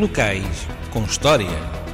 [0.00, 1.85] Locais com História.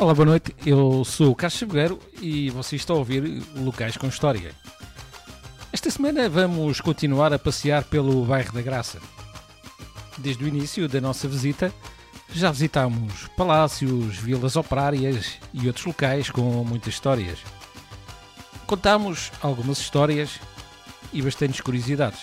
[0.00, 0.54] Olá, boa noite.
[0.66, 3.22] Eu sou o Carlos Chavegueiro e você está a ouvir
[3.54, 4.52] Locais com História.
[5.72, 8.98] Esta semana vamos continuar a passear pelo bairro da Graça.
[10.18, 11.72] Desde o início da nossa visita,
[12.32, 17.38] já visitámos palácios, vilas operárias e outros locais com muitas histórias.
[18.66, 20.40] Contámos algumas histórias
[21.12, 22.22] e bastantes curiosidades.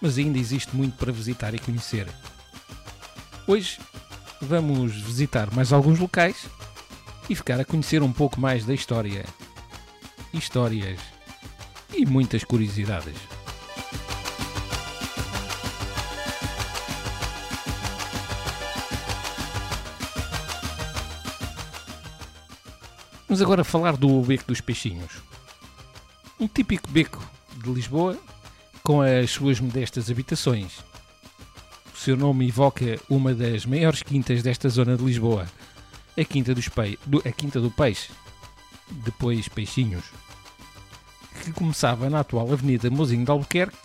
[0.00, 2.06] Mas ainda existe muito para visitar e conhecer.
[3.48, 3.78] Hoje
[4.42, 6.46] vamos visitar mais alguns locais
[7.30, 9.24] e ficar a conhecer um pouco mais da história,
[10.34, 11.00] histórias
[11.94, 13.14] e muitas curiosidades.
[23.28, 25.22] Vamos agora falar do Beco dos Peixinhos.
[26.38, 27.22] Um típico beco
[27.56, 28.18] de Lisboa
[28.82, 30.91] com as suas modestas habitações.
[32.02, 35.46] Seu nome evoca uma das maiores quintas desta zona de Lisboa,
[36.18, 36.98] a Quinta, dos Pe...
[37.06, 37.22] do...
[37.24, 38.10] a Quinta do Peixe,
[38.90, 40.06] depois Peixinhos,
[41.44, 43.76] que começava na atual Avenida Mozinho de Albuquerque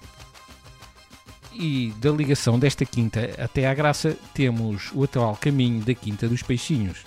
[1.53, 6.41] e da ligação desta quinta até à Graça temos o atual caminho da Quinta dos
[6.41, 7.03] Peixinhos.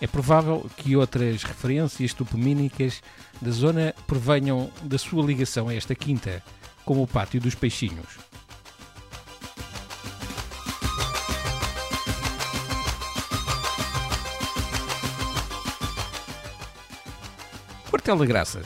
[0.00, 3.00] É provável que outras referências topomínicas
[3.40, 6.42] da zona provenham da sua ligação a esta quinta,
[6.84, 8.26] como o Pátio dos Peixinhos.
[18.06, 18.62] Quartel da Graça.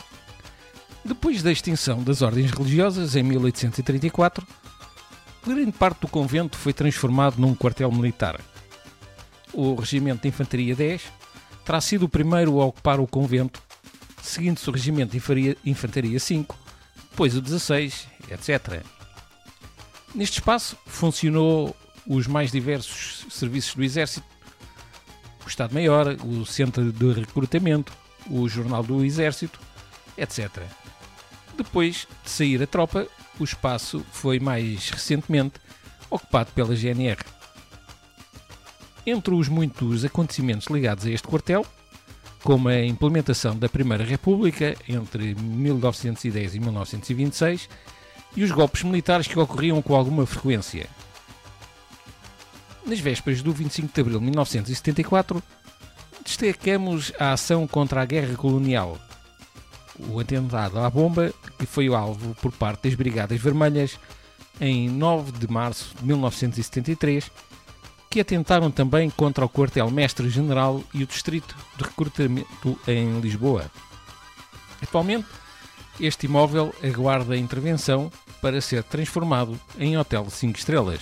[1.02, 4.46] Depois da extinção das ordens religiosas em 1834,
[5.42, 8.38] grande parte do convento foi transformado num quartel militar.
[9.54, 11.00] O Regimento de Infantaria 10
[11.64, 13.62] terá sido o primeiro a ocupar o convento,
[14.22, 16.54] seguindo-se o Regimento de Infantaria 5,
[17.10, 18.84] depois o 16, etc.
[20.14, 21.74] Neste espaço funcionou
[22.06, 24.26] os mais diversos serviços do Exército,
[25.46, 27.90] o Estado-Maior, o Centro de Recrutamento,
[28.28, 29.60] o Jornal do Exército,
[30.16, 30.50] etc.
[31.56, 33.06] Depois de sair a tropa,
[33.38, 35.54] o espaço foi mais recentemente
[36.10, 37.18] ocupado pela GNR.
[39.06, 41.64] Entre os muitos acontecimentos ligados a este quartel,
[42.42, 47.68] como a implementação da Primeira República entre 1910 e 1926
[48.36, 50.86] e os golpes militares que ocorriam com alguma frequência.
[52.86, 55.42] Nas vésperas do 25 de abril de 1974,
[56.24, 58.98] destacamos a ação contra a guerra colonial.
[60.08, 63.98] O atentado à bomba, que foi o alvo por parte das Brigadas Vermelhas
[64.60, 67.30] em 9 de março de 1973,
[68.08, 73.70] que atentaram também contra o quartel-mestre-general e o distrito de recrutamento em Lisboa.
[74.82, 75.26] Atualmente,
[76.00, 78.10] este imóvel aguarda intervenção
[78.40, 81.00] para ser transformado em hotel de 5 estrelas.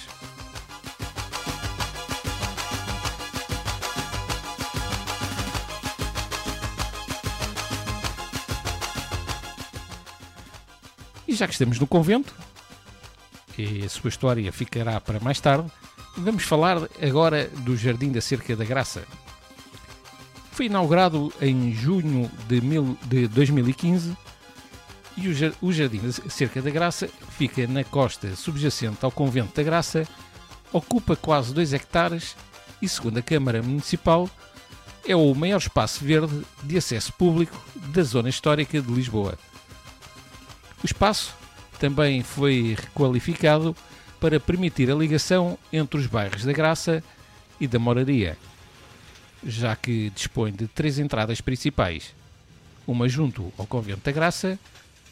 [11.28, 12.34] E já que estamos no convento,
[13.58, 15.70] e a sua história ficará para mais tarde,
[16.16, 19.04] vamos falar agora do Jardim da Cerca da Graça.
[20.52, 24.16] Foi inaugurado em junho de, mil, de 2015
[25.18, 25.28] e
[25.60, 30.08] o Jardim da Cerca da Graça fica na costa subjacente ao Convento da Graça,
[30.72, 32.36] ocupa quase 2 hectares
[32.80, 34.30] e, segundo a Câmara Municipal,
[35.06, 39.38] é o maior espaço verde de acesso público da zona histórica de Lisboa.
[40.82, 41.34] O espaço
[41.78, 43.74] também foi requalificado
[44.20, 47.02] para permitir a ligação entre os bairros da Graça
[47.60, 48.36] e da Moraria,
[49.44, 52.14] já que dispõe de três entradas principais,
[52.86, 54.58] uma junto ao Convento da Graça,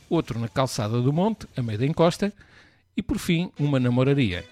[0.08, 2.32] outro na Calçada do Monte, a meio da encosta,
[2.96, 4.44] e por fim uma na Moraria.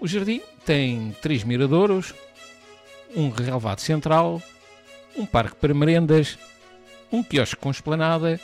[0.00, 2.14] O jardim tem três miradouros,
[3.14, 4.42] um relevado central,
[5.16, 6.38] um parque para merendas,
[7.10, 8.38] um quiosque com esplanada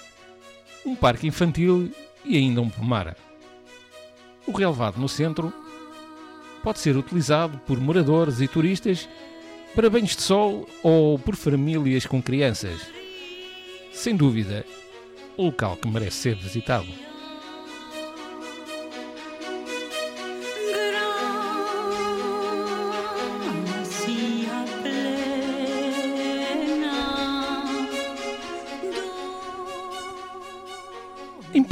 [0.84, 1.90] um parque infantil
[2.24, 3.16] e ainda um pomar.
[4.46, 5.52] O relevado no centro
[6.62, 9.08] pode ser utilizado por moradores e turistas
[9.74, 12.80] para banhos de sol ou por famílias com crianças.
[13.92, 14.64] Sem dúvida,
[15.36, 17.11] local que merece ser visitado.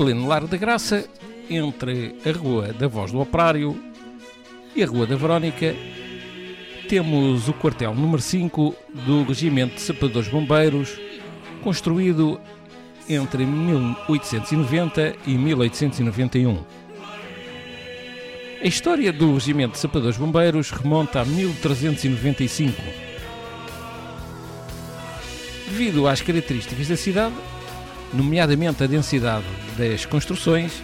[0.01, 1.07] Pleno Lar da Graça,
[1.51, 3.79] entre a Rua da Voz do Operário
[4.75, 5.77] e a Rua da Verónica,
[6.89, 8.75] temos o quartel número 5
[9.05, 10.99] do Regimento de Sapadores Bombeiros,
[11.63, 12.41] construído
[13.07, 16.65] entre 1890 e 1891.
[18.63, 22.83] A história do Regimento de Sapadores Bombeiros remonta a 1395.
[25.69, 27.35] Devido às características da cidade,
[28.13, 29.47] nomeadamente a densidade
[29.79, 30.83] das construções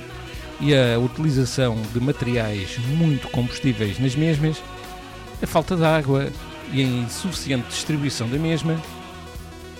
[0.60, 4.62] e a utilização de materiais muito combustíveis nas mesmas,
[5.42, 6.30] a falta de água
[6.72, 8.80] e a insuficiente distribuição da mesma,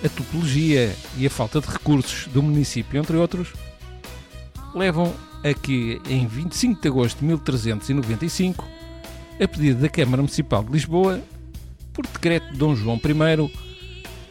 [0.05, 3.53] a topologia e a falta de recursos do município, entre outros,
[4.75, 8.65] levam a que, em 25 de agosto de 1395,
[9.41, 11.21] a pedido da Câmara Municipal de Lisboa,
[11.93, 13.53] por decreto de Dom João I,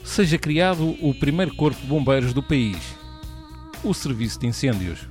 [0.03, 2.77] seja criado o primeiro corpo de bombeiros do país,
[3.85, 5.07] o Serviço de Incêndios.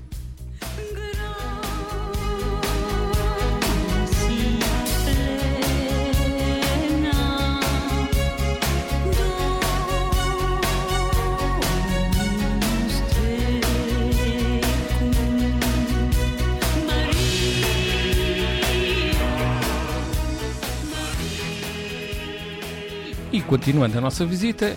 [23.32, 24.76] E continuando a nossa visita,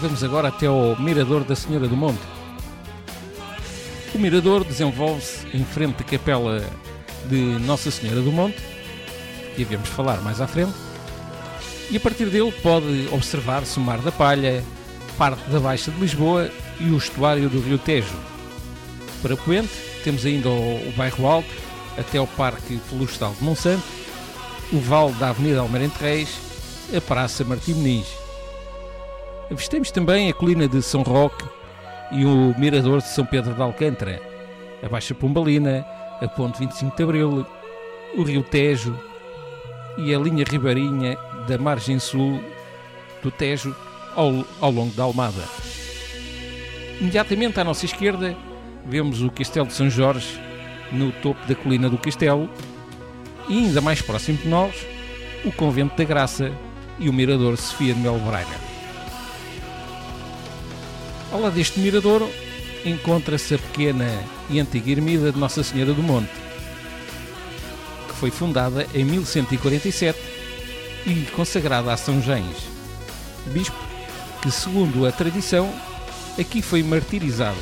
[0.00, 2.39] vamos agora até ao Mirador da Senhora do Monte.
[4.12, 6.64] O mirador desenvolve-se em frente da capela
[7.26, 8.58] de Nossa Senhora do Monte,
[9.54, 10.74] que havemos falar mais à frente,
[11.90, 14.64] e a partir dele pode observar-se o Mar da Palha,
[15.16, 18.16] parte da Baixa de Lisboa e o estuário do Rio Tejo.
[19.22, 19.70] Para Poente,
[20.02, 21.50] temos ainda o, o bairro Alto,
[21.96, 23.84] até ao Parque Florestal de Monsanto,
[24.72, 26.30] o Vale da Avenida Almirante Reis,
[26.96, 28.08] a Praça Martim Muniz.
[29.50, 31.44] Avistamos também a colina de São Roque
[32.12, 34.20] e o mirador de São Pedro de Alcântara,
[34.82, 35.84] a Baixa Pombalina,
[36.20, 37.46] a Ponte 25 de Abril,
[38.16, 38.98] o Rio Tejo
[39.96, 41.16] e a linha ribeirinha
[41.46, 42.42] da margem sul
[43.22, 43.74] do Tejo
[44.14, 45.44] ao, ao longo da Almada.
[47.00, 48.36] Imediatamente à nossa esquerda
[48.84, 50.40] vemos o Castelo de São Jorge
[50.92, 52.50] no topo da colina do Castelo
[53.48, 54.74] e ainda mais próximo de nós
[55.44, 56.52] o Convento da Graça
[56.98, 58.69] e o Mirador Sofia de Melo Braga.
[61.32, 62.28] Ao lado deste mirador
[62.84, 64.06] encontra-se a pequena
[64.48, 66.32] e antiga ermida de Nossa Senhora do Monte,
[68.08, 70.18] que foi fundada em 1147
[71.06, 72.56] e consagrada a São Gens,
[73.46, 73.76] bispo
[74.42, 75.72] que, segundo a tradição,
[76.38, 77.60] aqui foi martirizado.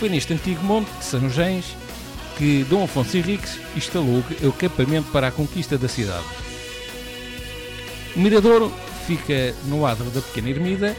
[0.00, 1.76] Foi neste antigo monte de São Gens
[2.36, 6.24] que Dom Afonso Henriques instalou o acampamento para a conquista da cidade.
[8.16, 8.72] O mirador
[9.06, 10.96] fica no adro da pequena ermida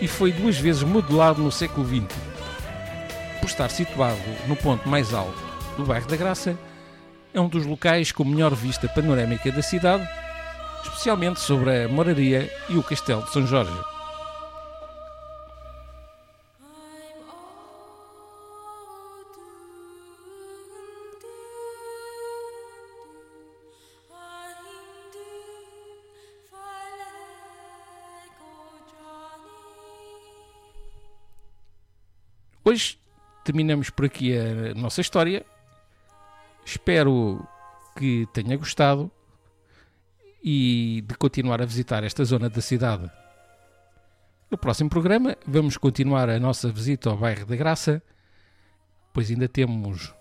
[0.00, 2.04] e foi duas vezes modelado no século XX.
[3.40, 5.38] Por estar situado no ponto mais alto
[5.76, 6.56] do bairro da Graça,
[7.34, 10.06] é um dos locais com melhor vista panorâmica da cidade,
[10.84, 13.72] especialmente sobre a moraria e o castelo de São Jorge.
[32.72, 32.98] Hoje
[33.44, 35.44] terminamos por aqui a nossa história.
[36.64, 37.46] Espero
[37.94, 39.10] que tenha gostado
[40.42, 43.10] e de continuar a visitar esta zona da cidade.
[44.50, 48.02] No próximo programa vamos continuar a nossa visita ao bairro da Graça,
[49.12, 50.14] pois ainda temos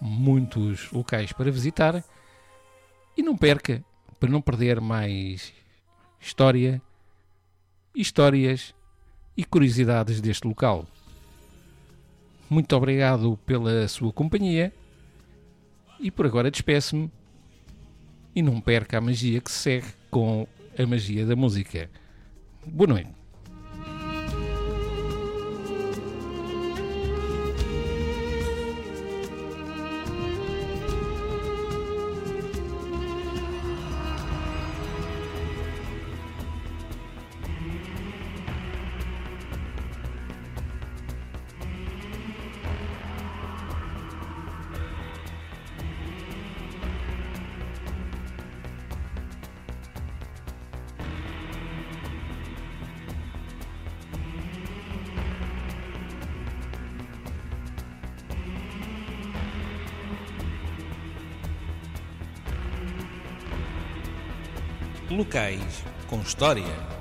[0.00, 2.04] muitos locais para visitar.
[3.16, 3.84] E não perca,
[4.20, 5.52] para não perder mais
[6.20, 6.80] história,
[7.96, 8.72] histórias
[9.36, 10.86] e curiosidades deste local.
[12.48, 14.72] Muito obrigado pela sua companhia
[15.98, 17.10] e por agora despeço-me
[18.34, 20.46] e não perca a magia que se segue com
[20.78, 21.90] a magia da música.
[22.64, 23.25] Boa noite.
[65.16, 66.95] Locais com história.